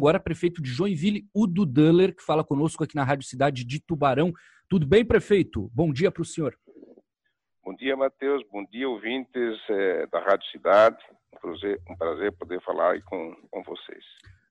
Agora, 0.00 0.20
prefeito 0.20 0.62
de 0.62 0.70
Joinville, 0.70 1.28
Udo 1.34 1.66
Duller, 1.66 2.14
que 2.14 2.22
fala 2.22 2.44
conosco 2.44 2.84
aqui 2.84 2.94
na 2.94 3.02
Rádio 3.02 3.26
Cidade 3.26 3.64
de 3.64 3.80
Tubarão. 3.80 4.32
Tudo 4.68 4.86
bem, 4.86 5.04
prefeito? 5.04 5.68
Bom 5.74 5.92
dia 5.92 6.08
para 6.08 6.22
o 6.22 6.24
senhor. 6.24 6.56
Bom 7.64 7.74
dia, 7.74 7.96
Matheus. 7.96 8.44
Bom 8.52 8.64
dia, 8.70 8.88
ouvintes 8.88 9.58
é, 9.68 10.06
da 10.06 10.20
Rádio 10.20 10.48
Cidade. 10.52 10.98
Um 11.34 11.40
prazer, 11.40 11.80
um 11.90 11.96
prazer 11.96 12.30
poder 12.30 12.62
falar 12.62 12.92
aí 12.92 13.02
com, 13.02 13.34
com 13.50 13.62
vocês. 13.64 14.04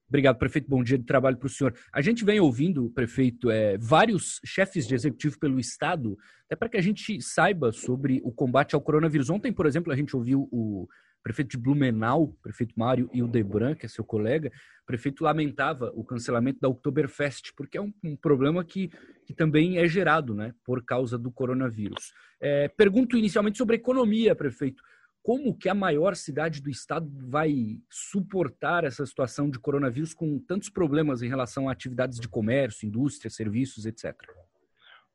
Obrigado, 0.09 0.37
prefeito. 0.37 0.69
Bom 0.69 0.83
dia 0.83 0.97
de 0.97 1.05
trabalho 1.05 1.37
para 1.37 1.47
o 1.47 1.49
senhor. 1.49 1.73
A 1.93 2.01
gente 2.01 2.25
vem 2.25 2.41
ouvindo, 2.41 2.89
prefeito, 2.89 3.49
é, 3.49 3.77
vários 3.77 4.41
chefes 4.45 4.85
de 4.85 4.95
executivo 4.95 5.39
pelo 5.39 5.61
Estado, 5.61 6.17
até 6.45 6.57
para 6.57 6.67
que 6.67 6.77
a 6.77 6.81
gente 6.81 7.21
saiba 7.21 7.71
sobre 7.71 8.19
o 8.21 8.33
combate 8.33 8.75
ao 8.75 8.81
coronavírus. 8.81 9.29
Ontem, 9.29 9.53
por 9.53 9.65
exemplo, 9.65 9.93
a 9.93 9.95
gente 9.95 10.13
ouviu 10.13 10.49
o 10.51 10.89
prefeito 11.27 11.49
de 11.49 11.57
Blumenau, 11.57 12.33
prefeito 12.41 12.73
Mário 12.77 13.09
Ildebran, 13.13 13.75
que 13.75 13.85
é 13.85 13.89
seu 13.89 14.05
colega, 14.05 14.49
o 14.83 14.85
prefeito 14.85 15.25
lamentava 15.25 15.91
o 15.93 16.05
cancelamento 16.05 16.61
da 16.61 16.69
Oktoberfest, 16.69 17.51
porque 17.53 17.77
é 17.77 17.81
um, 17.81 17.93
um 18.01 18.15
problema 18.15 18.63
que, 18.63 18.89
que 19.25 19.33
também 19.33 19.77
é 19.77 19.85
gerado 19.89 20.33
né, 20.33 20.53
por 20.63 20.85
causa 20.85 21.17
do 21.17 21.29
coronavírus. 21.29 22.13
É, 22.39 22.69
pergunto 22.69 23.17
inicialmente 23.17 23.57
sobre 23.57 23.75
economia, 23.75 24.33
prefeito. 24.33 24.81
Como 25.21 25.57
que 25.57 25.67
a 25.67 25.73
maior 25.73 26.15
cidade 26.15 26.61
do 26.61 26.69
estado 26.69 27.11
vai 27.27 27.77
suportar 27.91 28.85
essa 28.85 29.05
situação 29.05 29.49
de 29.49 29.59
coronavírus 29.59 30.13
com 30.13 30.39
tantos 30.39 30.69
problemas 30.69 31.21
em 31.21 31.27
relação 31.27 31.67
a 31.67 31.73
atividades 31.73 32.21
de 32.21 32.29
comércio, 32.29 32.87
indústria, 32.87 33.29
serviços, 33.29 33.85
etc.? 33.85 34.15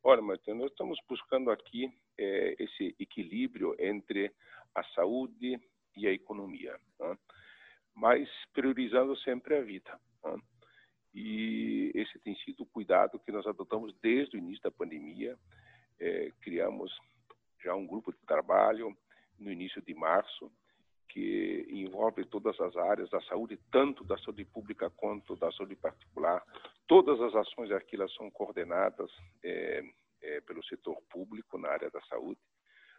Olha, 0.05 0.21
Matheus, 0.21 0.59
nós 0.59 0.71
estamos 0.71 0.99
buscando 1.09 1.51
aqui 1.51 1.91
é, 2.19 2.63
esse 2.63 2.95
equilíbrio 3.01 3.75
entre 3.79 4.31
a 4.75 4.83
saúde, 4.95 5.59
e 5.97 6.07
a 6.07 6.13
economia, 6.13 6.79
né? 6.99 7.19
mas 7.95 8.29
priorizando 8.53 9.17
sempre 9.19 9.57
a 9.57 9.63
vida. 9.63 9.99
Né? 10.25 10.39
E 11.15 11.93
esse 11.95 12.19
tem 12.21 12.35
sido 12.37 12.63
o 12.63 12.67
cuidado 12.67 13.19
que 13.19 13.33
nós 13.33 13.47
adotamos 13.47 13.95
desde 14.01 14.37
o 14.37 14.39
início 14.39 14.63
da 14.63 14.71
pandemia. 14.71 15.39
É, 16.01 16.33
criamos 16.41 16.91
já 17.63 17.75
um 17.75 17.87
grupo 17.87 18.13
de 18.13 18.19
trabalho 18.27 18.97
no 19.39 19.51
início 19.51 19.83
de 19.83 19.95
março 19.95 20.51
que 21.09 21.67
envolve 21.69 22.25
todas 22.25 22.59
as 22.59 22.75
áreas 22.75 23.11
da 23.11 23.21
saúde, 23.23 23.59
tanto 23.71 24.03
da 24.03 24.17
saúde 24.19 24.47
pública 24.47 24.89
quanto 24.89 25.37
da 25.37 25.53
saúde 25.53 25.77
particular. 25.77 26.43
Todas 26.87 27.21
as 27.21 27.35
ações 27.35 27.71
aqui 27.71 27.97
elas 27.97 28.13
são 28.15 28.31
coordenadas 28.31 29.11
é, 29.45 29.85
é, 30.23 30.41
pelo 30.41 30.65
setor 30.65 30.97
público 31.11 31.59
na 31.59 31.69
área 31.69 31.91
da 31.91 32.01
saúde. 32.03 32.41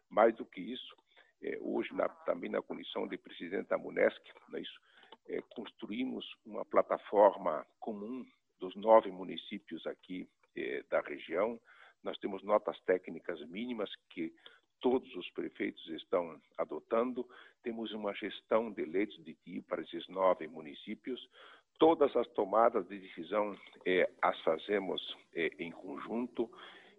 Mais 0.10 0.36
do 0.36 0.46
que 0.46 0.62
isso, 0.62 0.96
é, 1.44 1.58
hoje 1.62 1.94
na, 1.94 2.08
também 2.10 2.50
na 2.50 2.62
condição 2.62 3.08
de 3.08 3.18
presidente 3.18 3.68
da 3.68 3.78
Munesc, 3.78 4.20
é 4.54 4.60
isso, 4.60 4.80
é, 5.28 5.42
construímos 5.56 6.26
uma 6.46 6.66
plataforma 6.66 7.66
comum 7.80 8.26
dos 8.60 8.76
nove 8.76 9.12
municípios 9.12 9.86
aqui 9.86 10.28
é, 10.56 10.84
da 10.90 11.02
região. 11.02 11.60
Nós 12.02 12.18
temos 12.18 12.42
notas 12.44 12.80
técnicas 12.82 13.40
mínimas 13.48 13.90
que 14.10 14.34
todos 14.80 15.14
os 15.16 15.30
prefeitos 15.32 15.86
estão 15.90 16.42
adotando. 16.58 17.28
Temos 17.62 17.92
uma 17.92 18.14
gestão 18.14 18.72
de 18.72 18.84
leitos 18.86 19.24
de 19.24 19.34
TI 19.36 19.62
para 19.62 19.82
esses 19.82 20.08
nove 20.08 20.48
municípios. 20.48 21.30
Todas 21.80 22.16
as 22.16 22.28
tomadas 22.30 22.88
de 22.88 23.00
decisão 23.00 23.58
é, 23.86 24.10
as 24.22 24.40
fazemos 24.42 25.18
em 25.34 25.72
conjunto 25.72 26.50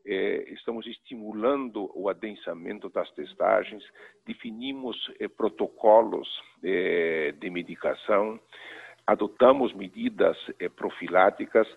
é, 0.06 0.44
estamos 0.52 0.86
estimulando 0.86 1.90
o 1.94 2.08
adensamento 2.08 2.88
das 2.88 3.10
testagens, 3.12 3.82
definimos 4.26 4.96
é, 5.18 5.28
protocolos 5.28 6.28
é, 6.62 7.32
de 7.38 7.48
medicação, 7.50 8.38
adotamos 9.06 9.74
medidas 9.74 10.36
profiláticas 10.76 11.68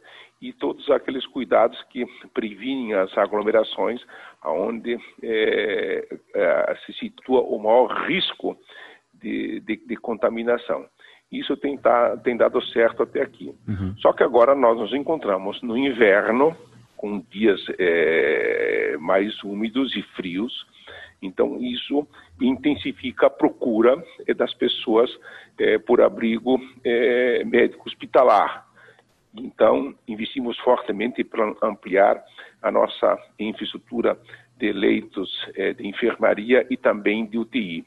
e 0.42 0.54
todos 0.54 0.90
aqueles 0.90 1.26
cuidados 1.28 1.82
que 1.90 2.06
previnem 2.34 2.94
as 2.94 3.18
aglomerações, 3.18 4.02
onde 4.46 4.98
se 6.86 6.94
situa 6.94 7.42
o 7.42 7.60
maior 7.60 8.08
risco 8.08 8.58
de, 9.14 9.60
de, 9.60 9.76
de 9.76 9.96
contaminação. 9.98 10.88
Isso 11.32 11.58
tem, 11.58 11.78
tá, 11.78 12.16
tem, 12.18 12.38
dado 12.38 12.62
certo 12.68 13.04
até 13.04 13.22
aqui. 13.22 13.54
Uhum. 13.68 13.94
Só 13.98 14.14
que 14.14 14.24
agora 14.24 14.56
nós 14.56 14.78
nos 14.78 14.94
encontramos 14.94 15.62
no 15.62 15.78
inverno, 15.78 16.56
com 16.98 17.24
dias 17.30 17.62
é, 17.78 18.98
mais 19.00 19.42
úmidos 19.44 19.96
e 19.96 20.02
frios. 20.16 20.66
Então, 21.22 21.62
isso 21.62 22.08
intensifica 22.42 23.28
a 23.28 23.30
procura 23.30 24.04
é, 24.28 24.34
das 24.34 24.54
pessoas 24.54 25.10
é, 25.58 25.78
por 25.78 26.02
abrigo 26.02 26.60
é, 26.84 27.44
médico 27.46 27.88
hospitalar. 27.88 28.68
Então, 29.36 29.96
investimos 30.08 30.58
fortemente 30.60 31.24
para 31.24 31.54
ampliar 31.62 32.24
a 32.62 32.72
nossa 32.72 33.18
infraestrutura 33.40 34.18
de 34.58 34.72
leitos 34.74 35.30
é, 35.56 35.74
de 35.74 35.88
enfermaria 35.88 36.66
e 36.70 36.76
também 36.76 37.26
de 37.26 37.38
UTI. 37.38 37.86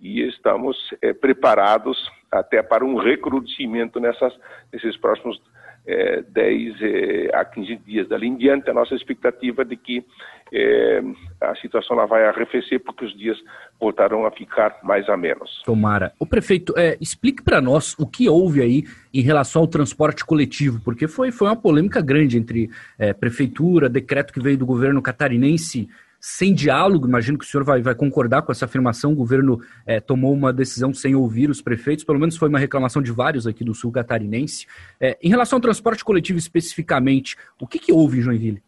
E 0.00 0.20
estamos 0.22 0.76
é, 1.02 1.12
preparados 1.12 2.10
até 2.30 2.62
para 2.62 2.84
um 2.84 2.96
recrudescimento 2.96 3.98
nessas, 3.98 4.36
nesses 4.72 4.96
próximos 4.96 5.40
é, 5.86 6.22
10 6.22 6.74
é, 6.80 7.36
a 7.36 7.44
15 7.44 7.76
dias. 7.76 8.08
Dali 8.08 8.26
em 8.26 8.36
diante, 8.36 8.70
a 8.70 8.74
nossa 8.74 8.94
expectativa 8.94 9.62
é 9.62 9.64
de 9.64 9.76
que 9.76 10.04
é, 10.52 11.02
a 11.40 11.54
situação 11.56 11.96
lá 11.96 12.06
vai 12.06 12.24
arrefecer, 12.26 12.80
porque 12.80 13.04
os 13.04 13.16
dias 13.16 13.36
voltarão 13.80 14.24
a 14.24 14.30
ficar 14.30 14.78
mais 14.82 15.08
a 15.08 15.16
menos. 15.16 15.62
Tomara. 15.64 16.12
O 16.18 16.26
prefeito, 16.26 16.74
é, 16.76 16.96
explique 17.00 17.42
para 17.42 17.60
nós 17.60 17.94
o 17.98 18.06
que 18.06 18.28
houve 18.28 18.62
aí 18.62 18.84
em 19.12 19.20
relação 19.20 19.62
ao 19.62 19.68
transporte 19.68 20.24
coletivo, 20.24 20.80
porque 20.84 21.08
foi, 21.08 21.30
foi 21.30 21.48
uma 21.48 21.56
polêmica 21.56 22.00
grande 22.00 22.38
entre 22.38 22.70
é, 22.98 23.12
prefeitura, 23.12 23.88
decreto 23.88 24.32
que 24.32 24.40
veio 24.40 24.58
do 24.58 24.66
governo 24.66 25.02
catarinense 25.02 25.88
sem 26.26 26.54
diálogo, 26.54 27.06
imagino 27.06 27.36
que 27.36 27.44
o 27.44 27.46
senhor 27.46 27.64
vai, 27.64 27.82
vai 27.82 27.94
concordar 27.94 28.40
com 28.40 28.50
essa 28.50 28.64
afirmação, 28.64 29.12
o 29.12 29.14
governo 29.14 29.60
é, 29.86 30.00
tomou 30.00 30.32
uma 30.32 30.54
decisão 30.54 30.94
sem 30.94 31.14
ouvir 31.14 31.50
os 31.50 31.60
prefeitos, 31.60 32.02
pelo 32.02 32.18
menos 32.18 32.38
foi 32.38 32.48
uma 32.48 32.58
reclamação 32.58 33.02
de 33.02 33.12
vários 33.12 33.46
aqui 33.46 33.62
do 33.62 33.74
sul 33.74 33.92
catarinense. 33.92 34.66
É, 34.98 35.18
em 35.22 35.28
relação 35.28 35.58
ao 35.58 35.60
transporte 35.60 36.02
coletivo 36.02 36.38
especificamente, 36.38 37.36
o 37.60 37.66
que, 37.66 37.78
que 37.78 37.92
houve 37.92 38.20
em 38.20 38.22
Joinville? 38.22 38.62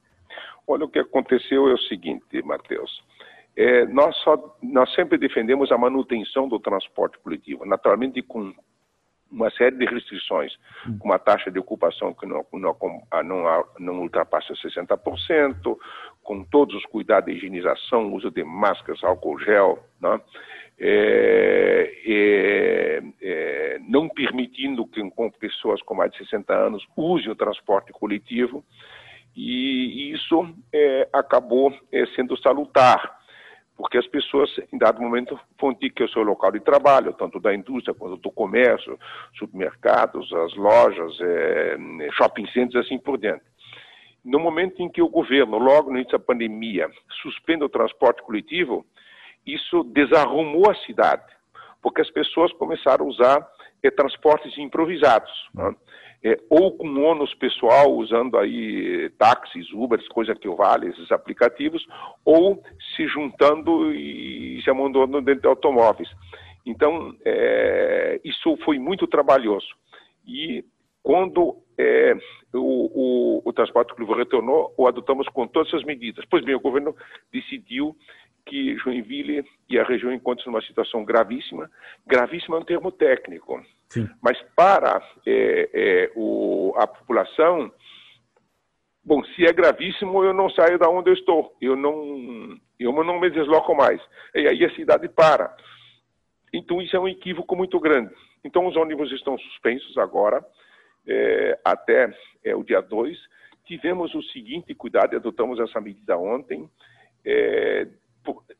Olha, 0.69 0.85
o 0.85 0.89
que 0.89 0.99
aconteceu 0.99 1.67
é 1.67 1.73
o 1.73 1.79
seguinte, 1.79 2.43
Matheus. 2.45 3.03
É, 3.57 3.87
nós, 3.87 4.15
só, 4.19 4.59
nós 4.63 4.95
sempre 4.95 5.17
defendemos 5.17 5.73
a 5.73 5.79
manutenção 5.79 6.47
do 6.47 6.61
transporte 6.61 7.19
coletivo, 7.21 7.65
naturalmente 7.65 8.21
com 8.21 8.53
uma 9.31 9.51
série 9.51 9.77
de 9.77 9.87
restrições, 9.87 10.53
hum. 10.87 10.99
com 10.99 11.09
uma 11.09 11.19
taxa 11.19 11.51
de 11.51 11.59
ocupação 11.59 12.15
que 12.15 12.27
não, 12.27 12.45
não, 12.53 12.77
não, 13.25 13.65
não 13.79 14.01
ultrapassa 14.03 14.53
60%, 14.55 15.79
com 16.27 16.43
todos 16.43 16.75
os 16.75 16.85
cuidados 16.87 17.31
de 17.31 17.39
higienização, 17.39 18.13
uso 18.13 18.31
de 18.31 18.43
máscaras, 18.43 19.03
álcool 19.05 19.39
gel, 19.39 19.79
né? 20.01 20.21
é, 20.79 21.93
é, 22.05 23.03
é, 23.23 23.79
não 23.89 24.09
permitindo 24.09 24.87
que 24.87 25.09
com 25.11 25.31
pessoas 25.31 25.81
com 25.83 25.95
mais 25.95 26.11
de 26.11 26.19
60 26.19 26.53
anos 26.53 26.87
usem 26.97 27.31
o 27.31 27.37
transporte 27.37 27.93
coletivo, 27.93 28.65
e 29.35 30.13
isso 30.13 30.49
é, 30.73 31.09
acabou 31.13 31.73
é, 31.93 32.07
sendo 32.15 32.37
salutar 32.39 33.17
porque 33.77 33.99
as 33.99 34.07
pessoas, 34.07 34.51
em 34.73 34.79
dado 34.79 35.03
momento, 35.03 35.39
vão 35.61 35.75
ter 35.75 35.91
que 35.91 36.03
o 36.03 36.09
seu 36.09 36.23
local 36.23 36.51
de 36.51 36.61
trabalho, 36.61 37.13
tanto 37.13 37.39
da 37.39 37.55
indústria 37.55 37.95
quanto 37.95 38.17
do 38.17 38.31
comércio, 38.31 38.99
supermercados, 39.39 40.33
as 40.33 40.55
lojas, 40.57 41.13
é, 41.21 41.77
shopping 42.13 42.47
centers, 42.53 42.87
assim 42.87 42.99
por 42.99 43.19
diante. 43.19 43.45
No 44.27 44.39
momento 44.39 44.83
em 44.83 44.89
que 44.89 45.01
o 45.01 45.09
governo, 45.09 45.59
logo 45.59 45.91
no 45.91 45.97
início 45.97 46.19
da 46.19 46.25
pandemia, 46.25 46.91
suspende 47.23 47.65
o 47.65 47.69
transporte 47.69 48.23
coletivo, 48.23 48.85
isso 49.47 49.85
desarrumou 49.85 50.71
a 50.71 50.75
cidade, 50.85 51.25
porque 51.81 52.01
as 52.01 52.11
pessoas 52.11 52.53
começaram 52.55 53.07
a 53.07 53.09
usar 53.09 53.49
é, 53.83 53.91
transportes 53.91 54.59
improvisados. 54.59 55.31
Né? 55.55 55.75
é, 56.27 56.37
ou 56.51 56.77
com 56.77 56.89
ônus 57.05 57.33
pessoal, 57.35 57.95
usando 57.95 58.37
aí 58.37 59.09
táxis, 59.19 59.71
Ubers, 59.73 60.07
coisa 60.09 60.35
que 60.35 60.49
o 60.49 60.57
vale, 60.57 60.89
esses 60.89 61.13
aplicativos, 61.13 61.87
ou 62.25 62.61
se 62.97 63.07
juntando 63.07 63.93
e 63.95 64.61
se 64.63 64.69
amontoando 64.69 65.21
dentro 65.21 65.43
de 65.43 65.49
automóveis. 65.49 66.09
Então, 66.65 67.15
é, 67.25 68.21
isso 68.25 68.57
foi 68.65 68.79
muito 68.79 69.07
trabalhoso. 69.07 69.69
E 70.27 70.65
quando 71.01 71.59
é, 71.79 72.15
o, 72.53 73.39
o, 73.39 73.43
o, 73.45 73.53
transporte 73.53 73.95
coletivo 73.95 74.19
retornou, 74.19 74.75
o 74.77 74.87
adotamos 74.87 75.29
com 75.29 75.47
todas 75.47 75.69
essas 75.69 75.85
medidas. 75.85 76.25
Pois 76.31 76.45
bem, 76.45 76.55
o 76.55 76.61
governo 76.61 76.95
decidiu 77.33 77.97
que 78.47 78.77
Joinville 78.79 79.45
e 79.69 79.79
a 79.79 79.85
região 79.85 80.13
encontram-se 80.13 80.49
numa 80.49 80.63
situação 80.63 81.05
gravíssima, 81.05 81.69
gravíssima 82.07 82.59
um 82.59 82.65
termo 82.65 82.93
técnico, 82.93 83.61
Sim. 83.89 84.09
mas 84.23 84.41
para 84.55 85.03
é, 85.27 85.71
é, 85.75 86.13
o, 86.15 86.73
a 86.77 86.87
população, 86.87 87.71
bom, 89.05 89.23
se 89.25 89.45
é 89.45 89.53
gravíssimo, 89.53 90.23
eu 90.23 90.33
não 90.33 90.49
saio 90.51 90.79
da 90.79 90.89
onde 90.89 91.11
eu 91.11 91.15
estou, 91.15 91.57
eu 91.61 91.75
não, 91.75 92.57
eu 92.79 92.93
não 93.05 93.19
me 93.21 93.29
desloco 93.31 93.75
mais, 93.75 94.01
e 94.35 94.47
aí 94.47 94.65
a 94.65 94.75
cidade 94.77 95.09
para. 95.09 95.55
Então 96.53 96.81
isso 96.81 96.97
é 96.97 97.01
um 97.01 97.09
equívoco 97.09 97.57
muito 97.57 97.79
grande. 97.81 98.15
Então 98.45 98.65
os 98.67 98.77
ônibus 98.77 99.11
estão 99.11 99.37
suspensos 99.37 99.99
agora, 99.99 100.45
é, 101.07 101.59
até 101.65 102.13
é, 102.45 102.55
o 102.55 102.63
dia 102.63 102.81
2. 102.81 103.17
Tivemos 103.65 104.15
o 104.15 104.23
seguinte 104.23 104.75
cuidado, 104.75 105.13
e 105.13 105.17
adotamos 105.17 105.59
essa 105.59 105.81
medida 105.81 106.17
ontem. 106.17 106.69
É, 107.25 107.87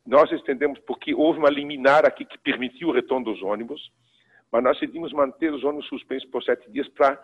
nós 0.07 0.31
estendemos 0.33 0.79
porque 0.81 1.15
houve 1.15 1.39
uma 1.39 1.51
liminar 1.51 2.05
aqui 2.07 2.25
que 2.25 2.39
permitiu 2.39 2.89
o 2.89 2.93
retorno 2.93 3.25
dos 3.25 3.43
ônibus, 3.43 3.81
mas 4.51 4.63
nós 4.63 4.79
decidimos 4.79 5.13
manter 5.13 5.53
os 5.53 5.65
ônibus 5.65 5.87
suspensos 5.89 6.29
por 6.31 6.43
sete 6.43 6.71
dias 6.71 6.89
para 6.89 7.21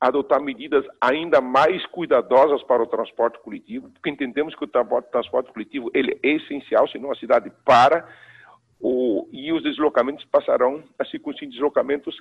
adotar 0.00 0.40
medidas 0.40 0.84
ainda 1.00 1.40
mais 1.40 1.84
cuidadosas 1.86 2.62
para 2.64 2.82
o 2.82 2.86
transporte 2.86 3.38
coletivo, 3.40 3.90
porque 3.90 4.10
entendemos 4.10 4.54
que 4.54 4.64
o 4.64 4.68
transporte 4.68 5.52
coletivo 5.52 5.90
ele 5.94 6.18
é 6.22 6.28
essencial, 6.28 6.88
senão 6.88 7.12
a 7.12 7.16
cidade 7.16 7.52
para 7.64 8.08
o, 8.80 9.28
e 9.30 9.52
os 9.52 9.62
deslocamentos 9.62 10.24
passarão 10.24 10.82
a 10.98 11.04
ser 11.04 11.20
com 11.20 11.32
deslocamentos 11.32 12.16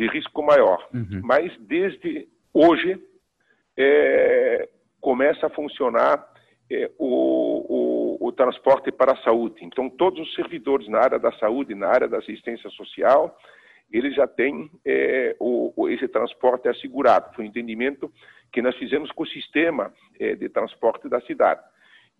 de 0.00 0.08
risco 0.08 0.42
maior. 0.42 0.88
Uhum. 0.94 1.20
Mas 1.22 1.54
desde 1.60 2.26
hoje 2.54 2.98
é, 3.76 4.66
começa 4.98 5.46
a 5.46 5.50
funcionar 5.50 6.26
é, 6.72 6.90
o, 6.98 8.16
o, 8.18 8.28
o, 8.28 8.32
transporte 8.32 8.90
para 8.90 9.12
a 9.12 9.22
saúde. 9.22 9.56
Então, 9.60 9.90
todos 9.90 10.18
os 10.20 10.34
servidores 10.34 10.88
na 10.88 11.00
área 11.00 11.18
da 11.18 11.30
saúde, 11.32 11.74
na 11.74 11.88
área 11.88 12.08
da 12.08 12.16
assistência 12.16 12.70
social, 12.70 13.36
eles 13.92 14.14
já 14.14 14.26
têm 14.26 14.70
é, 14.86 15.36
o, 15.38 15.86
esse 15.90 16.08
transporte 16.08 16.66
assegurado. 16.66 17.34
Foi 17.34 17.44
um 17.44 17.48
entendimento 17.48 18.10
que 18.50 18.62
nós 18.62 18.74
fizemos 18.76 19.12
com 19.12 19.24
o 19.24 19.28
sistema 19.28 19.92
é, 20.18 20.34
de 20.34 20.48
transporte 20.48 21.10
da 21.10 21.20
cidade. 21.22 21.60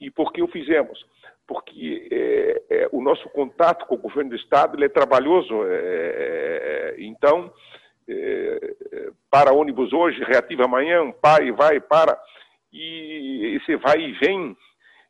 E 0.00 0.10
por 0.10 0.32
que 0.32 0.42
o 0.42 0.48
fizemos? 0.48 1.04
porque 1.50 2.08
é, 2.12 2.62
é, 2.70 2.88
o 2.92 3.02
nosso 3.02 3.28
contato 3.30 3.84
com 3.86 3.96
o 3.96 3.98
governo 3.98 4.30
do 4.30 4.36
Estado 4.36 4.82
é 4.84 4.88
trabalhoso. 4.88 5.64
É, 5.64 5.74
é 5.74 6.94
então, 6.98 7.52
é, 8.08 9.10
para 9.28 9.52
ônibus 9.52 9.92
hoje, 9.92 10.22
reativa 10.22 10.66
amanhã, 10.66 11.10
pai 11.10 11.50
vai, 11.50 11.80
para, 11.80 12.16
e 12.72 13.56
esse 13.56 13.74
vai 13.78 14.00
e 14.00 14.12
vem, 14.12 14.56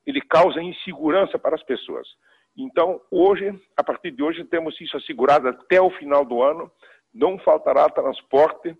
ele 0.06 0.22
causa 0.22 0.62
insegurança 0.62 1.38
para 1.38 1.56
as 1.56 1.62
pessoas. 1.62 2.08
Então, 2.56 3.02
hoje, 3.10 3.52
a 3.76 3.84
partir 3.84 4.10
de 4.10 4.22
hoje, 4.22 4.42
temos 4.44 4.80
isso 4.80 4.96
assegurado 4.96 5.46
até 5.46 5.78
o 5.78 5.90
final 5.90 6.24
do 6.24 6.42
ano, 6.42 6.70
não 7.12 7.38
faltará 7.38 7.86
transporte 7.90 8.74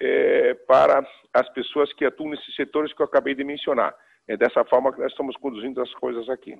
é, 0.00 0.54
para 0.66 1.06
as 1.32 1.48
pessoas 1.50 1.92
que 1.92 2.04
atuam 2.04 2.30
nesses 2.30 2.56
setores 2.56 2.92
que 2.92 3.00
eu 3.00 3.06
acabei 3.06 3.36
de 3.36 3.44
mencionar. 3.44 3.94
É 4.26 4.36
dessa 4.36 4.64
forma 4.64 4.92
que 4.92 5.00
nós 5.00 5.10
estamos 5.10 5.36
conduzindo 5.36 5.80
as 5.80 5.92
coisas 5.94 6.28
aqui. 6.28 6.56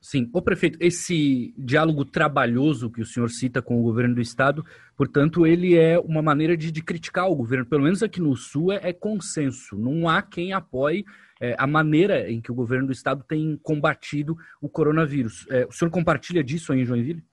Sim. 0.00 0.30
O 0.32 0.42
prefeito, 0.42 0.78
esse 0.80 1.54
diálogo 1.56 2.04
trabalhoso 2.04 2.90
que 2.90 3.00
o 3.00 3.06
senhor 3.06 3.28
cita 3.30 3.62
com 3.62 3.80
o 3.80 3.82
governo 3.82 4.14
do 4.14 4.20
estado, 4.20 4.64
portanto, 4.96 5.46
ele 5.46 5.76
é 5.76 5.98
uma 5.98 6.22
maneira 6.22 6.56
de, 6.56 6.70
de 6.70 6.82
criticar 6.82 7.28
o 7.28 7.34
governo. 7.34 7.66
Pelo 7.66 7.82
menos 7.82 8.02
aqui 8.02 8.20
no 8.20 8.36
Sul 8.36 8.72
é, 8.72 8.80
é 8.82 8.92
consenso. 8.92 9.76
Não 9.76 10.08
há 10.08 10.22
quem 10.22 10.52
apoie 10.52 11.04
é, 11.40 11.54
a 11.58 11.66
maneira 11.66 12.30
em 12.30 12.40
que 12.40 12.52
o 12.52 12.54
governo 12.54 12.86
do 12.86 12.92
estado 12.92 13.24
tem 13.24 13.58
combatido 13.62 14.36
o 14.60 14.68
coronavírus. 14.68 15.46
É, 15.50 15.66
o 15.66 15.72
senhor 15.72 15.90
compartilha 15.90 16.44
disso 16.44 16.72
aí 16.72 16.80
em 16.80 16.84
Joinville? 16.84 17.24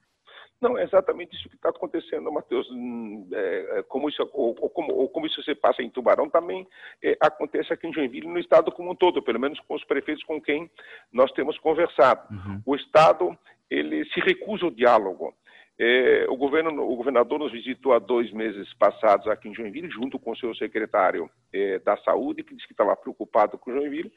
Não, 0.64 0.78
é 0.78 0.84
exatamente 0.84 1.36
isso 1.36 1.50
que 1.50 1.56
está 1.56 1.70
acontecendo, 1.70 2.32
Matheus. 2.32 2.70
Hum, 2.72 3.28
é, 3.34 3.80
é, 3.80 3.84
como 3.84 4.08
isso, 4.08 4.22
ou, 4.32 4.56
ou, 4.58 4.70
como, 4.70 4.94
ou, 4.94 5.10
como, 5.10 5.26
isso 5.28 5.44
se 5.44 5.54
passa 5.54 5.84
em 5.84 5.90
Tubarão, 5.90 6.30
também 6.30 6.66
é, 7.04 7.18
acontece 7.20 7.74
aqui 7.74 7.86
em 7.86 7.94
Joinville, 7.94 8.28
no 8.28 8.40
Estado 8.40 8.72
como 8.72 8.92
um 8.92 8.96
todo, 8.96 9.22
pelo 9.22 9.42
menos 9.42 9.60
com 9.60 9.76
os 9.76 9.84
prefeitos 9.84 10.24
com 10.24 10.42
quem 10.42 10.72
nós 11.12 11.30
temos 11.34 11.58
conversado. 11.60 12.22
Uhum. 12.32 12.62
O 12.66 12.76
Estado 12.76 13.38
ele 13.70 14.06
se 14.06 14.22
recusa 14.22 14.64
ao 14.64 14.72
diálogo. 14.72 15.34
É, 15.78 16.28
o, 16.30 16.38
governo, 16.38 16.70
o 16.82 16.96
governador 16.96 17.40
nos 17.40 17.52
visitou 17.52 17.92
há 17.94 18.00
dois 18.00 18.32
meses 18.32 18.74
passados 18.76 19.28
aqui 19.28 19.50
em 19.50 19.56
Joinville, 19.56 19.90
junto 19.90 20.18
com 20.18 20.32
o 20.32 20.38
seu 20.38 20.56
secretário 20.56 21.30
é, 21.52 21.80
da 21.80 21.98
Saúde, 21.98 22.44
que 22.44 22.56
disse 22.56 22.68
que 22.68 22.74
estava 22.74 22.96
preocupado 22.96 23.58
com 23.58 23.74
Joinville 23.74 24.14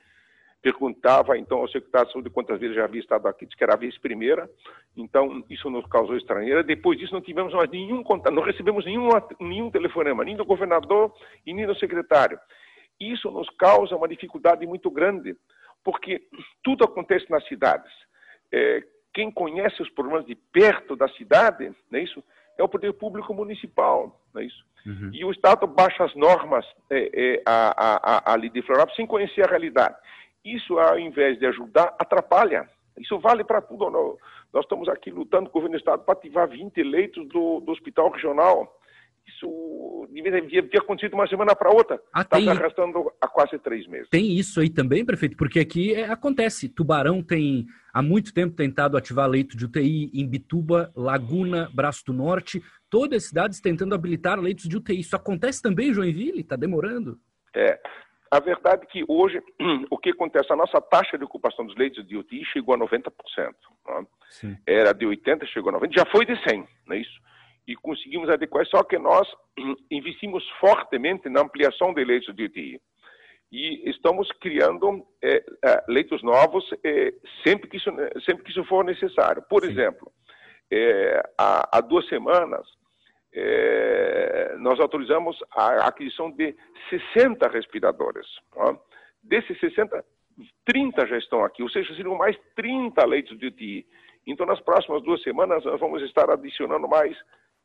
perguntava 0.67 1.39
então 1.39 1.59
ao 1.59 1.69
secretário 1.69 2.09
de 2.09 2.13
saúde 2.13 2.31
quantas 2.31 2.59
vezes 2.59 2.75
já 2.75 2.85
havia 2.85 3.01
estado 3.01 3.29
aqui, 3.29 3.47
disse 3.47 3.57
que 3.57 3.63
era 3.63 3.75
a 3.75 3.77
vez 3.77 3.97
primeira, 3.99 4.51
então 4.97 5.45
isso 5.49 5.71
nos 5.71 5.87
causou 5.87 6.17
estranheira. 6.17 6.65
Depois 6.65 6.99
disso 6.99 7.15
não 7.15 7.21
tivemos 7.21 7.55
mais 7.55 7.71
nenhum 7.71 8.03
contato, 8.03 8.35
não 8.35 8.43
recebemos 8.43 8.85
nenhum, 8.85 9.09
nenhum 9.39 9.71
telefonema, 9.71 10.25
nem 10.25 10.35
do 10.37 10.45
governador 10.45 11.15
e 11.47 11.55
nem 11.55 11.69
do 11.69 11.79
secretário. 11.79 12.37
Isso 12.99 13.31
nos 13.31 13.49
causa 13.51 13.95
uma 13.95 14.09
dificuldade 14.09 14.67
muito 14.67 14.91
grande, 14.91 15.37
porque 15.85 16.23
tudo 16.65 16.83
acontece 16.83 17.31
nas 17.31 17.47
cidades. 17.47 17.93
É, 18.51 18.83
quem 19.15 19.31
conhece 19.31 19.81
os 19.81 19.91
problemas 19.91 20.27
de 20.27 20.35
perto 20.35 20.97
da 20.97 21.09
cidade, 21.11 21.73
não 21.89 22.01
é 22.01 22.03
isso? 22.03 22.25
É 22.59 22.63
o 22.65 22.69
poder 22.69 22.93
público 22.95 23.33
municipal, 23.33 24.21
não 24.35 24.43
é 24.43 24.47
isso? 24.47 24.65
Uhum. 24.85 25.11
E 25.13 25.25
o 25.25 25.31
Estado 25.31 25.65
baixa 25.67 26.05
as 26.05 26.15
normas 26.17 26.65
é, 26.91 27.11
é, 27.13 27.43
a, 27.45 27.75
a, 27.77 28.19
a, 28.19 28.33
ali 28.33 28.49
de 28.49 28.63
Florianópolis 28.63 28.97
sem 28.97 29.07
conhecer 29.07 29.45
a 29.45 29.51
realidade. 29.51 29.97
Isso, 30.47 30.79
ao 30.79 30.99
invés 30.99 31.39
de 31.39 31.47
ajudar, 31.47 31.95
atrapalha. 31.99 32.69
Isso 32.97 33.19
vale 33.19 33.43
para 33.43 33.61
tudo. 33.61 33.91
Nós 34.53 34.65
estamos 34.65 34.89
aqui 34.89 35.11
lutando 35.11 35.51
com 35.51 35.59
o 35.59 35.61
governo 35.61 35.77
do 35.77 35.81
Estado 35.81 36.05
para 36.05 36.15
ativar 36.15 36.49
20 36.49 36.83
leitos 36.85 37.29
do, 37.29 37.61
do 37.61 37.73
hospital 37.73 38.11
regional. 38.11 38.73
Isso 39.27 40.09
devia, 40.13 40.63
devia 40.63 40.81
acontecido 40.81 41.11
de 41.11 41.17
uma 41.17 41.27
semana 41.27 41.55
para 41.55 41.71
outra. 41.71 41.97
Está 41.97 42.21
ah, 42.21 42.25
tá 42.25 42.41
se 42.41 42.49
arrastando 42.49 43.13
há 43.21 43.27
quase 43.27 43.59
três 43.59 43.87
meses. 43.89 44.09
Tem 44.09 44.39
isso 44.39 44.61
aí 44.61 44.71
também, 44.71 45.05
prefeito? 45.05 45.37
Porque 45.37 45.59
aqui 45.59 45.95
é, 45.95 46.05
acontece. 46.05 46.69
Tubarão 46.69 47.21
tem 47.23 47.67
há 47.93 48.01
muito 48.01 48.33
tempo 48.33 48.55
tentado 48.55 48.97
ativar 48.97 49.29
leito 49.29 49.57
de 49.57 49.65
UTI 49.65 50.13
em 50.15 50.29
Bituba, 50.29 50.93
Laguna, 50.95 51.69
Braço 51.75 52.05
do 52.07 52.13
Norte. 52.13 52.63
Todas 52.89 53.25
as 53.25 53.29
cidades 53.29 53.61
tentando 53.61 53.97
habilitar 53.97 54.39
leitos 54.39 54.69
de 54.69 54.77
UTI. 54.77 55.01
Isso 55.01 55.17
acontece 55.17 55.61
também 55.61 55.89
em 55.89 55.95
Joinville? 55.95 56.41
Está 56.41 56.55
demorando? 56.55 57.19
É. 57.55 57.81
A 58.31 58.41
verdade 58.41 58.83
é 58.85 58.87
que 58.87 59.05
hoje, 59.09 59.43
o 59.91 59.99
que 59.99 60.11
acontece? 60.11 60.53
A 60.53 60.57
nossa 60.57 60.81
taxa 60.81 61.17
de 61.17 61.25
ocupação 61.25 61.65
dos 61.67 61.77
leitos 61.77 62.07
de 62.07 62.17
UTI 62.17 62.45
chegou 62.47 62.75
a 62.75 62.79
90%. 62.79 63.13
Né? 63.87 64.57
Era 64.67 64.93
de 64.93 65.07
80%, 65.07 65.47
chegou 65.47 65.71
a 65.71 65.81
90%, 65.81 65.95
já 65.95 66.05
foi 66.07 66.25
de 66.25 66.33
100%, 66.33 66.67
não 66.87 66.97
é 66.97 67.01
isso? 67.01 67.21
E 67.67 67.75
conseguimos 67.75 68.29
adequar, 68.29 68.67
só 68.67 68.83
que 68.83 68.99
nós 68.99 69.29
investimos 69.91 70.49
fortemente 70.61 71.29
na 71.29 71.41
ampliação 71.41 71.95
de 71.95 72.05
leitos 72.05 72.35
de 72.35 72.45
UTI. 72.45 72.81
E 73.51 73.89
estamos 73.89 74.29
criando 74.41 75.07
é, 75.23 75.45
é, 75.65 75.85
leitos 75.89 76.23
novos 76.23 76.65
é, 76.85 77.13
sempre, 77.45 77.69
que 77.69 77.77
isso, 77.77 77.91
sempre 78.25 78.43
que 78.43 78.51
isso 78.51 78.65
for 78.65 78.85
necessário. 78.85 79.43
Por 79.49 79.63
Sim. 79.63 79.71
exemplo, 79.71 80.13
é, 80.71 81.23
há, 81.39 81.79
há 81.79 81.81
duas 81.81 82.09
semanas, 82.09 82.67
é, 83.37 84.57
nós 84.59 84.81
autorizamos 84.81 85.37
a 85.53 85.87
aquisição 85.87 86.31
de 86.31 86.57
60 86.89 87.47
respiradores. 87.49 88.27
Ó. 88.57 88.75
Desses 89.23 89.59
60, 89.61 90.03
30 90.65 91.07
já 91.07 91.19
estão 91.19 91.45
aqui, 91.45 91.63
ou 91.63 91.69
seja, 91.69 91.95
seriam 91.95 92.17
mais 92.17 92.37
30 92.55 93.05
leitos 93.05 93.39
de 93.39 93.47
UTI. 93.49 93.87
Então, 94.27 94.47
nas 94.47 94.61
próximas 94.61 95.03
duas 95.03 95.23
semanas, 95.23 95.65
nós 95.65 95.79
vamos 95.79 96.03
estar 96.03 96.31
adicionando 96.31 96.89
mais 96.89 97.15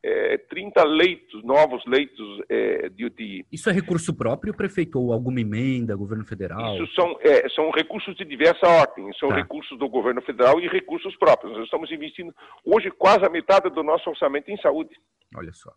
é, 0.04 0.36
30 0.36 0.84
leitos, 0.84 1.42
novos 1.42 1.82
leitos 1.86 2.42
é, 2.50 2.88
de 2.90 3.06
UTI. 3.06 3.46
Isso 3.50 3.70
é 3.70 3.72
recurso 3.72 4.14
próprio, 4.14 4.54
prefeito, 4.54 5.00
ou 5.00 5.12
alguma 5.12 5.40
emenda, 5.40 5.96
governo 5.96 6.24
federal? 6.24 6.74
Isso 6.74 6.94
são, 6.94 7.16
é, 7.20 7.48
são 7.48 7.70
recursos 7.70 8.14
de 8.16 8.24
diversa 8.24 8.66
ordem, 8.66 9.10
são 9.14 9.30
tá. 9.30 9.36
recursos 9.36 9.78
do 9.78 9.88
governo 9.88 10.20
federal 10.20 10.60
e 10.60 10.68
recursos 10.68 11.16
próprios. 11.16 11.54
Nós 11.54 11.64
estamos 11.64 11.90
investindo 11.90 12.34
hoje 12.64 12.90
quase 12.90 13.24
a 13.24 13.30
metade 13.30 13.70
do 13.70 13.82
nosso 13.82 14.10
orçamento 14.10 14.50
em 14.50 14.56
saúde. 14.58 14.94
Olha 15.34 15.52
só. 15.52 15.72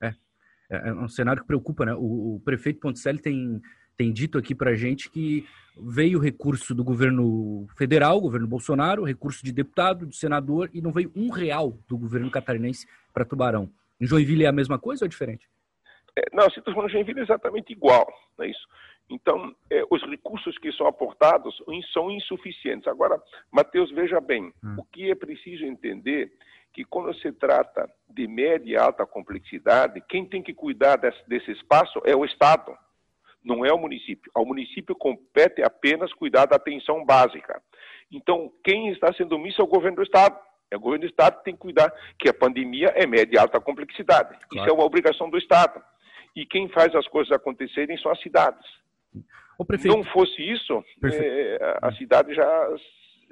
É, 0.00 0.14
é, 0.70 0.88
é 0.88 0.92
um 0.92 1.08
cenário 1.08 1.42
que 1.42 1.46
preocupa, 1.46 1.84
né? 1.84 1.94
O, 1.94 2.36
o 2.36 2.42
prefeito 2.44 2.80
Ponticelli 2.80 3.18
tem, 3.18 3.60
tem 3.96 4.12
dito 4.12 4.38
aqui 4.38 4.54
para 4.54 4.74
gente 4.74 5.10
que 5.10 5.46
veio 5.76 6.18
recurso 6.18 6.74
do 6.74 6.84
governo 6.84 7.66
federal, 7.76 8.20
governo 8.20 8.46
Bolsonaro, 8.46 9.04
recurso 9.04 9.44
de 9.44 9.52
deputado, 9.52 10.06
de 10.06 10.16
senador, 10.16 10.70
e 10.72 10.80
não 10.80 10.92
veio 10.92 11.12
um 11.16 11.30
real 11.30 11.78
do 11.88 11.98
governo 11.98 12.30
catarinense 12.30 12.86
para 13.12 13.24
Tubarão. 13.24 13.70
Em 14.00 14.06
Joinville 14.06 14.44
é 14.44 14.48
a 14.48 14.52
mesma 14.52 14.78
coisa 14.78 15.04
ou 15.04 15.06
é 15.06 15.08
diferente? 15.08 15.48
É, 16.16 16.22
não, 16.32 16.46
a 16.46 16.50
situação 16.50 16.86
em 16.86 16.90
Joinville 16.90 17.20
é 17.20 17.22
exatamente 17.24 17.72
igual, 17.72 18.06
não 18.38 18.44
é 18.44 18.50
isso? 18.50 18.66
Então, 19.08 19.54
é, 19.70 19.84
os 19.90 20.02
recursos 20.02 20.56
que 20.58 20.72
são 20.72 20.86
aportados 20.86 21.62
são 21.92 22.10
insuficientes. 22.10 22.88
Agora, 22.88 23.20
Matheus, 23.50 23.90
veja 23.90 24.20
bem, 24.20 24.52
hum. 24.62 24.76
o 24.78 24.84
que 24.84 25.10
é 25.10 25.14
preciso 25.14 25.64
entender 25.64 26.32
que 26.72 26.84
quando 26.84 27.14
se 27.14 27.30
trata 27.32 27.88
de 28.08 28.26
média 28.26 28.72
e 28.72 28.76
alta 28.76 29.06
complexidade, 29.06 30.02
quem 30.08 30.26
tem 30.26 30.42
que 30.42 30.52
cuidar 30.52 30.96
desse, 30.96 31.28
desse 31.28 31.52
espaço 31.52 32.00
é 32.04 32.16
o 32.16 32.24
Estado, 32.24 32.76
não 33.44 33.64
é 33.64 33.72
o 33.72 33.78
município. 33.78 34.30
Ao 34.34 34.44
município 34.44 34.94
compete 34.96 35.62
apenas 35.62 36.12
cuidar 36.14 36.46
da 36.46 36.56
atenção 36.56 37.04
básica. 37.04 37.62
Então, 38.10 38.50
quem 38.64 38.88
está 38.90 39.12
sendo 39.12 39.36
omisso 39.36 39.60
é 39.60 39.64
o 39.64 39.68
governo 39.68 39.96
do 39.96 40.02
Estado. 40.02 40.36
É 40.70 40.76
o 40.76 40.80
governo 40.80 41.06
do 41.06 41.10
Estado 41.10 41.38
que 41.38 41.44
tem 41.44 41.54
que 41.54 41.60
cuidar 41.60 41.92
que 42.18 42.28
a 42.28 42.34
pandemia 42.34 42.88
é 42.96 43.06
média 43.06 43.36
e 43.36 43.38
alta 43.38 43.60
complexidade. 43.60 44.30
Claro. 44.30 44.48
Isso 44.56 44.68
é 44.68 44.72
uma 44.72 44.84
obrigação 44.84 45.30
do 45.30 45.38
Estado. 45.38 45.80
E 46.34 46.44
quem 46.44 46.68
faz 46.68 46.94
as 46.96 47.06
coisas 47.06 47.30
acontecerem 47.30 47.96
são 47.98 48.10
as 48.10 48.20
cidades. 48.20 48.66
Não 49.84 50.04
fosse 50.04 50.42
isso, 50.42 50.82
é, 51.04 51.78
a 51.80 51.92
cidade 51.92 52.34
já 52.34 52.68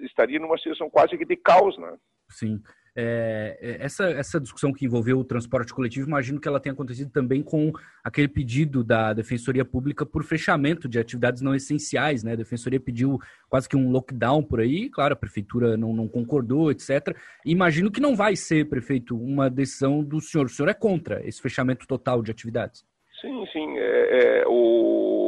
estaria 0.00 0.38
numa 0.38 0.56
situação 0.56 0.88
quase 0.88 1.16
que 1.16 1.24
de 1.24 1.36
caos, 1.36 1.76
né? 1.78 1.94
Sim. 2.30 2.60
É, 2.94 3.58
é, 3.62 3.84
essa, 3.84 4.04
essa 4.10 4.38
discussão 4.38 4.70
que 4.70 4.84
envolveu 4.84 5.18
o 5.18 5.24
transporte 5.24 5.72
coletivo, 5.72 6.06
imagino 6.06 6.38
que 6.38 6.46
ela 6.46 6.60
tenha 6.60 6.74
acontecido 6.74 7.10
também 7.10 7.42
com 7.42 7.72
aquele 8.04 8.28
pedido 8.28 8.84
da 8.84 9.14
Defensoria 9.14 9.64
Pública 9.64 10.04
por 10.04 10.22
fechamento 10.24 10.86
de 10.86 10.98
atividades 10.98 11.40
não 11.40 11.54
essenciais, 11.54 12.22
né? 12.22 12.32
A 12.32 12.36
Defensoria 12.36 12.78
pediu 12.78 13.18
quase 13.48 13.66
que 13.66 13.76
um 13.76 13.90
lockdown 13.90 14.42
por 14.42 14.60
aí, 14.60 14.90
claro, 14.90 15.14
a 15.14 15.16
Prefeitura 15.16 15.76
não, 15.76 15.94
não 15.94 16.06
concordou, 16.06 16.70
etc. 16.70 17.16
Imagino 17.46 17.90
que 17.90 18.00
não 18.00 18.14
vai 18.14 18.36
ser, 18.36 18.68
prefeito, 18.68 19.16
uma 19.16 19.48
decisão 19.48 20.04
do 20.04 20.20
senhor. 20.20 20.46
O 20.46 20.50
senhor 20.50 20.68
é 20.68 20.74
contra 20.74 21.26
esse 21.26 21.40
fechamento 21.40 21.86
total 21.86 22.22
de 22.22 22.30
atividades? 22.30 22.84
Sim, 23.22 23.46
sim. 23.52 23.78
É, 23.78 24.40
é, 24.40 24.44
o... 24.46 25.21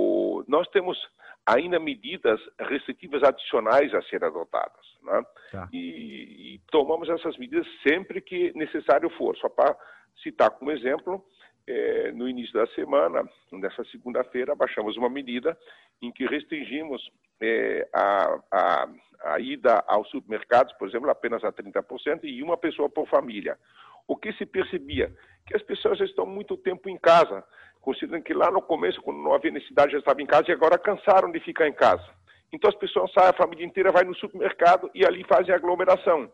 Nós 0.46 0.68
temos 0.68 0.98
ainda 1.46 1.78
medidas 1.78 2.40
restritivas 2.58 3.22
adicionais 3.22 3.92
a 3.94 4.02
serem 4.02 4.28
adotadas. 4.28 4.86
Né? 5.02 5.22
Tá. 5.52 5.68
E, 5.72 6.54
e, 6.54 6.60
tomamos 6.70 7.08
essas 7.08 7.36
medidas 7.36 7.66
sempre 7.86 8.20
que 8.20 8.52
necessário 8.56 9.10
for. 9.10 9.36
Só 9.36 9.48
para 9.48 9.76
citar 10.22 10.50
como 10.50 10.70
exemplo, 10.70 11.24
é, 11.66 12.12
no 12.12 12.28
início 12.28 12.52
da 12.54 12.66
semana, 12.68 13.28
nessa 13.52 13.84
segunda-feira, 13.86 14.54
baixamos 14.54 14.96
uma 14.96 15.08
medida 15.08 15.56
em 16.00 16.10
que 16.12 16.26
restringimos 16.26 17.10
é, 17.40 17.88
a, 17.92 18.38
a, 18.50 18.88
a, 19.24 19.40
ida 19.40 19.82
aos 19.86 20.08
supermercados, 20.10 20.72
por 20.74 20.88
exemplo, 20.88 21.10
apenas 21.10 21.42
a 21.44 21.52
30% 21.52 22.20
e 22.24 22.42
uma 22.42 22.56
pessoa 22.56 22.88
por 22.88 23.08
família. 23.08 23.58
O 24.06 24.16
que 24.16 24.32
se 24.34 24.44
percebia? 24.44 25.14
Que 25.46 25.56
as 25.56 25.62
pessoas 25.62 26.00
estão 26.00 26.26
muito 26.26 26.56
tempo 26.56 26.88
em 26.88 26.98
casa, 26.98 27.42
considerando 27.84 28.22
que 28.22 28.32
lá 28.32 28.50
no 28.50 28.62
começo, 28.62 29.02
quando 29.02 29.22
não 29.22 29.34
havia 29.34 29.50
necessidade, 29.50 29.92
já 29.92 29.98
estavam 29.98 30.22
em 30.22 30.26
casa 30.26 30.48
e 30.48 30.52
agora 30.52 30.78
cansaram 30.78 31.30
de 31.30 31.38
ficar 31.40 31.68
em 31.68 31.72
casa. 31.72 32.04
Então 32.50 32.70
as 32.70 32.76
pessoas 32.76 33.12
saem, 33.12 33.28
a 33.28 33.34
família 33.34 33.66
inteira 33.66 33.92
vai 33.92 34.04
no 34.04 34.14
supermercado 34.16 34.90
e 34.94 35.04
ali 35.04 35.22
fazem 35.24 35.54
aglomeração. 35.54 36.30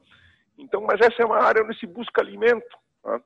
Então, 0.56 0.82
mas 0.82 1.00
essa 1.00 1.22
é 1.22 1.24
uma 1.24 1.42
área 1.42 1.64
onde 1.64 1.76
se 1.78 1.86
busca 1.86 2.20
alimento. 2.20 2.78
Né? 3.04 3.20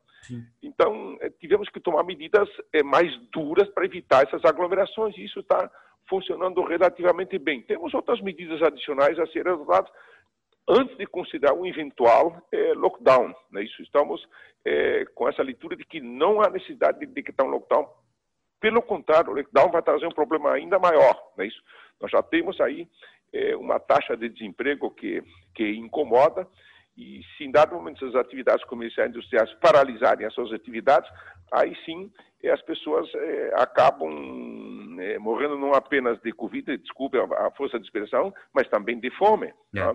Então, 0.63 1.19
eh, 1.21 1.31
tivemos 1.41 1.69
que 1.69 1.81
tomar 1.81 2.05
medidas 2.05 2.49
eh, 2.73 2.83
mais 2.83 3.15
duras 3.31 3.69
para 3.69 3.85
evitar 3.85 4.25
essas 4.25 4.43
aglomerações 4.45 5.17
e 5.19 5.25
isso 5.25 5.41
está 5.41 5.71
funcionando 6.09 6.63
relativamente 6.63 7.39
bem. 7.39 7.61
Temos 7.63 7.93
outras 7.93 8.21
medidas 8.21 8.63
adicionais 8.63 9.19
a 9.19 9.27
serem 9.27 9.53
adotadas 9.53 9.91
antes 10.69 10.97
de 10.97 11.07
considerar 11.07 11.55
um 11.55 11.67
eventual 11.67 12.41
eh, 12.53 12.73
lockdown. 12.75 13.35
Né? 13.51 13.65
Isso 13.65 13.83
estamos 13.83 14.27
com 15.15 15.29
essa 15.29 15.43
leitura 15.43 15.77
de 15.77 15.85
que 15.85 16.01
não 16.01 16.41
há 16.41 16.49
necessidade 16.49 16.99
de 16.99 17.05
decretar 17.05 17.47
um 17.47 17.51
lockdown 17.51 17.87
pelo 18.65 18.81
contrário, 18.81 19.31
o 19.31 19.35
lockdown 19.35 19.71
vai 19.71 19.83
trazer 19.83 20.07
um 20.07 20.15
problema 20.15 20.53
ainda 20.53 20.79
maior. 20.79 21.15
Não 21.37 21.45
é 21.45 21.49
isso? 21.49 21.63
Nós 22.01 22.11
já 22.11 22.23
temos 22.23 22.59
aí 22.63 22.89
é, 23.31 23.55
uma 23.55 23.79
taxa 23.79 24.17
de 24.17 24.27
desemprego 24.27 24.91
que, 24.91 25.23
que 25.55 25.73
incomoda, 25.73 26.49
e 26.97 27.21
se 27.37 27.45
em 27.45 27.51
dado 27.51 27.75
momento 27.75 28.03
as 28.07 28.15
atividades 28.15 28.65
comerciais 28.65 29.09
e 29.09 29.11
industriais 29.11 29.53
paralisarem 29.61 30.27
as 30.27 30.33
suas 30.33 30.51
atividades, 30.51 31.11
aí 31.53 31.77
sim 31.85 32.11
é, 32.43 32.53
as 32.53 32.63
pessoas 32.63 33.07
é, 33.15 33.53
acabam 33.57 34.99
é, 34.99 35.19
morrendo 35.19 35.59
não 35.59 35.75
apenas 35.75 36.19
de 36.23 36.33
Covid, 36.33 36.79
desculpe 36.79 37.19
a, 37.19 37.25
a 37.47 37.51
força 37.51 37.79
de 37.79 37.85
expressão, 37.85 38.33
mas 38.55 38.67
também 38.69 38.99
de 38.99 39.11
fome. 39.11 39.49
É, 39.75 39.81
tá? 39.81 39.95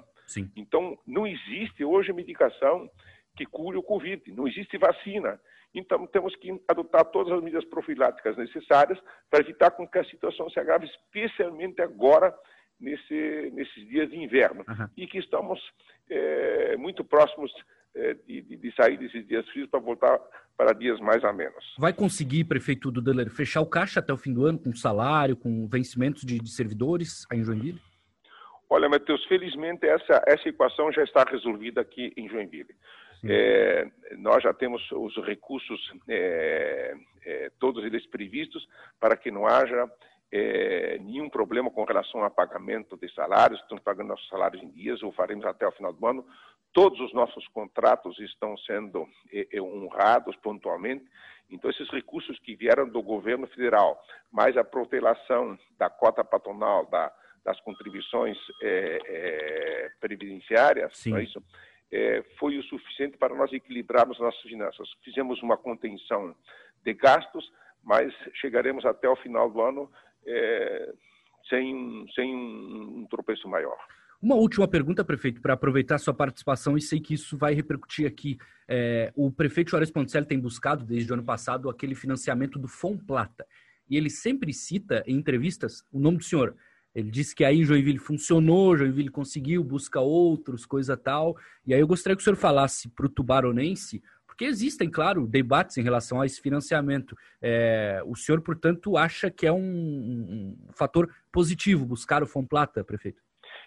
Então, 0.55 0.95
não 1.07 1.25
existe 1.25 1.83
hoje 1.83 2.13
medicação 2.13 2.87
que 3.35 3.47
cure 3.47 3.77
o 3.77 3.83
Covid, 3.83 4.31
não 4.31 4.47
existe 4.47 4.77
vacina. 4.77 5.39
Então, 5.73 6.07
temos 6.07 6.35
que 6.35 6.59
adotar 6.67 7.05
todas 7.05 7.31
as 7.33 7.43
medidas 7.43 7.65
profiláticas 7.65 8.35
necessárias 8.37 8.99
para 9.29 9.41
evitar 9.41 9.71
com 9.71 9.87
que 9.87 9.99
a 9.99 10.03
situação 10.03 10.49
se 10.49 10.59
agrave, 10.59 10.85
especialmente 10.85 11.81
agora, 11.81 12.33
nesse, 12.79 13.51
nesses 13.53 13.87
dias 13.87 14.09
de 14.09 14.17
inverno. 14.17 14.63
Uhum. 14.67 14.87
E 14.97 15.07
que 15.07 15.19
estamos 15.19 15.59
é, 16.09 16.75
muito 16.77 17.03
próximos 17.03 17.51
é, 17.95 18.13
de, 18.27 18.41
de, 18.41 18.75
sair 18.75 18.97
desses 18.97 19.27
dias 19.27 19.47
frios 19.49 19.69
para 19.69 19.79
voltar 19.79 20.19
para 20.57 20.73
dias 20.73 20.99
mais 20.99 21.23
a 21.23 21.31
menos. 21.31 21.63
Vai 21.77 21.93
conseguir, 21.93 22.43
prefeito 22.43 22.91
Dudeler, 22.91 23.29
fechar 23.29 23.61
o 23.61 23.65
caixa 23.65 23.99
até 23.99 24.11
o 24.11 24.17
fim 24.17 24.33
do 24.33 24.45
ano 24.45 24.59
com 24.59 24.75
salário, 24.75 25.37
com 25.37 25.67
vencimentos 25.67 26.23
de, 26.23 26.37
de 26.37 26.51
servidores 26.51 27.25
aí 27.31 27.39
em 27.39 27.43
Joinville? 27.43 27.81
Olha, 28.69 28.87
Matheus, 28.87 29.25
felizmente 29.25 29.87
essa, 29.87 30.21
essa 30.27 30.47
equação 30.47 30.91
já 30.91 31.03
está 31.03 31.23
resolvida 31.23 31.81
aqui 31.81 32.13
em 32.15 32.29
Joinville. 32.29 32.75
É, 33.25 33.85
nós 34.17 34.41
já 34.43 34.53
temos 34.53 34.81
os 34.91 35.15
recursos, 35.25 35.91
é, 36.07 36.95
é, 37.25 37.51
todos 37.59 37.83
eles 37.83 38.05
previstos, 38.05 38.65
para 38.99 39.17
que 39.17 39.29
não 39.29 39.45
haja 39.45 39.91
é, 40.31 40.97
nenhum 40.99 41.29
problema 41.29 41.69
com 41.69 41.83
relação 41.83 42.23
a 42.23 42.29
pagamento 42.29 42.95
de 42.95 43.13
salários, 43.13 43.59
estamos 43.59 43.83
pagando 43.83 44.09
nossos 44.09 44.27
salários 44.29 44.61
em 44.63 44.69
dias, 44.69 45.01
ou 45.01 45.11
faremos 45.11 45.45
até 45.45 45.67
o 45.67 45.71
final 45.71 45.91
do 45.91 46.05
ano. 46.05 46.25
Todos 46.71 46.99
os 46.99 47.13
nossos 47.13 47.47
contratos 47.47 48.19
estão 48.19 48.55
sendo 48.59 49.07
é, 49.33 49.47
é, 49.51 49.61
honrados 49.61 50.35
pontualmente. 50.37 51.03
Então, 51.49 51.71
esses 51.71 51.89
recursos 51.89 52.37
que 52.39 52.55
vieram 52.55 52.87
do 52.87 53.01
governo 53.01 53.47
federal, 53.47 53.99
mais 54.31 54.55
a 54.55 54.63
protelação 54.63 55.57
da 55.79 55.89
cota 55.89 56.23
patronal, 56.23 56.85
da, 56.85 57.11
das 57.49 57.59
contribuições 57.61 58.37
previdenciárias, 59.99 60.97
Sim. 60.97 61.15
é 61.15 61.23
isso? 61.23 61.43
é, 61.91 62.23
foi 62.37 62.57
o 62.57 62.63
suficiente 62.63 63.17
para 63.17 63.35
nós 63.35 63.51
equilibrarmos 63.51 64.19
nossas 64.19 64.41
finanças. 64.41 64.87
Fizemos 65.03 65.41
uma 65.41 65.57
contenção 65.57 66.35
de 66.83 66.93
gastos, 66.93 67.51
mas 67.83 68.13
chegaremos 68.35 68.85
até 68.85 69.09
o 69.09 69.15
final 69.15 69.49
do 69.49 69.61
ano 69.61 69.91
é, 70.25 70.93
sem, 71.49 72.05
sem 72.13 72.35
um, 72.35 72.99
um 72.99 73.07
tropeço 73.09 73.47
maior. 73.47 73.77
Uma 74.21 74.35
última 74.35 74.67
pergunta, 74.67 75.03
prefeito, 75.03 75.41
para 75.41 75.53
aproveitar 75.53 75.97
sua 75.97 76.13
participação 76.13 76.77
e 76.77 76.81
sei 76.81 76.99
que 76.99 77.13
isso 77.13 77.37
vai 77.37 77.53
repercutir 77.53 78.05
aqui. 78.05 78.37
É, 78.67 79.11
o 79.15 79.31
prefeito 79.31 79.71
Juarez 79.71 79.89
Ponticelli 79.89 80.25
tem 80.25 80.39
buscado 80.39 80.83
desde 80.83 81.09
o 81.11 81.13
ano 81.15 81.23
passado 81.23 81.69
aquele 81.69 81.95
financiamento 81.95 82.59
do 82.59 82.67
Plata 83.07 83.47
E 83.89 83.95
ele 83.95 84.09
sempre 84.09 84.53
cita 84.53 85.03
em 85.07 85.15
entrevistas 85.15 85.85
o 85.91 85.99
nome 85.99 86.17
do 86.17 86.23
senhor. 86.23 86.55
Ele 86.93 87.11
disse 87.11 87.35
que 87.35 87.45
aí 87.45 87.63
Joinville 87.63 87.99
funcionou, 87.99 88.75
Joinville 88.75 89.09
conseguiu, 89.09 89.63
busca 89.63 89.99
outros, 89.99 90.65
coisa 90.65 90.97
tal. 90.97 91.37
E 91.65 91.73
aí 91.73 91.79
eu 91.79 91.87
gostaria 91.87 92.15
que 92.15 92.21
o 92.21 92.23
senhor 92.23 92.35
falasse 92.35 92.89
para 92.89 93.05
o 93.05 93.09
tubaronense, 93.09 94.01
porque 94.25 94.45
existem, 94.45 94.89
claro, 94.89 95.27
debates 95.27 95.77
em 95.77 95.83
relação 95.83 96.21
a 96.21 96.25
esse 96.25 96.41
financiamento. 96.41 97.15
É, 97.41 98.01
o 98.05 98.15
senhor, 98.15 98.41
portanto, 98.41 98.97
acha 98.97 99.29
que 99.29 99.45
é 99.45 99.51
um, 99.51 99.57
um 99.59 100.73
fator 100.73 101.13
positivo 101.31 101.85
buscar 101.85 102.23
o 102.23 102.27
Fomplata, 102.27 102.83
prefeito? 102.83 103.21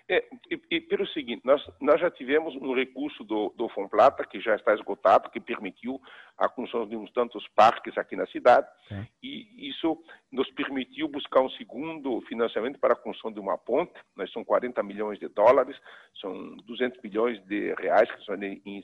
É, 0.08 0.24
e, 0.50 0.60
e, 0.70 0.80
pelo 0.80 1.06
seguinte, 1.08 1.42
nós, 1.44 1.62
nós 1.80 2.00
já 2.00 2.10
tivemos 2.10 2.54
um 2.56 2.74
recurso 2.74 3.24
do, 3.24 3.52
do 3.56 3.68
Fomplata, 3.68 4.24
que 4.24 4.40
já 4.40 4.54
está 4.56 4.74
esgotado, 4.74 5.30
que 5.30 5.40
permitiu 5.40 6.00
a 6.36 6.48
construção 6.48 6.88
de 6.88 6.96
uns 6.96 7.10
tantos 7.12 7.46
parques 7.48 7.96
aqui 7.96 8.16
na 8.16 8.26
cidade, 8.26 8.66
é. 8.90 9.06
e 9.22 9.68
isso 9.68 10.02
nos 10.30 10.50
permitiu 10.52 11.06
buscar 11.08 11.40
um 11.40 11.50
segundo 11.50 12.20
financiamento 12.22 12.78
para 12.78 12.94
a 12.94 12.96
construção 12.96 13.32
de 13.32 13.38
uma 13.38 13.56
ponte, 13.56 13.92
nós 14.16 14.30
são 14.32 14.44
40 14.44 14.82
milhões 14.82 15.18
de 15.18 15.28
dólares, 15.28 15.76
são 16.20 16.56
200 16.56 17.00
milhões 17.02 17.42
de 17.46 17.74
reais 17.74 18.10
que 18.10 18.18
estão 18.20 18.36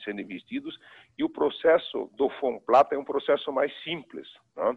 sendo 0.04 0.20
investidos, 0.20 0.78
e 1.16 1.25
o 1.25 1.28
processo 1.28 2.10
do 2.16 2.28
Fomplata 2.38 2.94
é 2.94 2.98
um 2.98 3.04
processo 3.04 3.52
mais 3.52 3.72
simples, 3.82 4.28
né? 4.56 4.76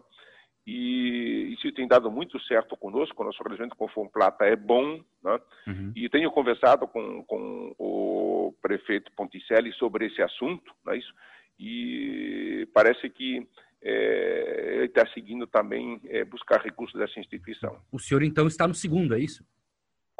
E 0.66 1.54
isso 1.54 1.72
tem 1.72 1.88
dado 1.88 2.10
muito 2.10 2.40
certo 2.42 2.76
conosco, 2.76 3.20
o 3.20 3.26
nosso 3.26 3.42
relacionamento 3.42 3.76
com 3.76 3.86
o 3.86 3.88
Fomplata 3.88 4.44
é 4.44 4.54
bom, 4.54 5.00
né? 5.22 5.40
uhum. 5.66 5.92
e 5.96 6.08
tenho 6.08 6.30
conversado 6.30 6.86
com, 6.86 7.24
com 7.24 7.74
o 7.78 8.54
prefeito 8.62 9.10
Ponticelli 9.12 9.72
sobre 9.72 10.06
esse 10.06 10.22
assunto, 10.22 10.72
não 10.84 10.92
é 10.92 10.98
isso? 10.98 11.12
e 11.58 12.68
parece 12.74 13.08
que 13.08 13.46
é, 13.80 14.74
ele 14.76 14.86
está 14.86 15.06
seguindo 15.08 15.46
também 15.46 16.00
é, 16.06 16.24
buscar 16.24 16.60
recursos 16.60 16.98
dessa 16.98 17.18
instituição. 17.20 17.78
O 17.90 17.98
senhor 17.98 18.22
então 18.22 18.46
está 18.46 18.66
no 18.66 18.74
segundo, 18.74 19.14
é 19.14 19.20
isso? 19.20 19.44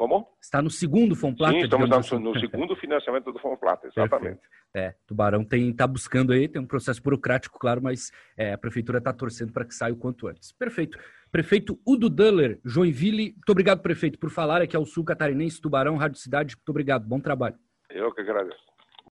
Como? 0.02 0.26
Está 0.40 0.60
no 0.60 0.68
segundo 0.68 1.14
Fomplata? 1.14 1.54
Sim, 1.54 1.60
estamos 1.60 1.88
no, 1.88 1.94
assim. 1.94 2.18
no 2.18 2.36
segundo 2.36 2.74
financiamento 2.74 3.32
do 3.32 3.38
Fomplata, 3.38 3.86
exatamente. 3.86 4.40
Perfeito. 4.40 4.48
É, 4.74 4.96
Tubarão 5.06 5.46
está 5.48 5.86
buscando 5.86 6.32
aí, 6.32 6.48
tem 6.48 6.60
um 6.60 6.66
processo 6.66 7.00
burocrático, 7.00 7.56
claro, 7.56 7.80
mas 7.80 8.10
é, 8.36 8.52
a 8.52 8.58
prefeitura 8.58 8.98
está 8.98 9.12
torcendo 9.12 9.52
para 9.52 9.64
que 9.64 9.72
saia 9.72 9.92
o 9.92 9.96
quanto 9.96 10.26
antes. 10.26 10.50
Perfeito. 10.50 10.98
Prefeito 11.30 11.78
Udo 11.86 12.10
Duller, 12.10 12.58
Joinville, 12.64 13.30
muito 13.30 13.50
obrigado, 13.50 13.80
prefeito, 13.80 14.18
por 14.18 14.28
falar 14.28 14.60
aqui 14.60 14.74
ao 14.74 14.84
Sul 14.84 15.04
Catarinense, 15.04 15.60
Tubarão, 15.60 15.96
Rádio 15.96 16.18
Cidade, 16.18 16.56
muito 16.56 16.68
obrigado, 16.70 17.06
bom 17.06 17.20
trabalho. 17.20 17.54
Eu 17.88 18.12
que 18.12 18.22
agradeço. 18.22 18.71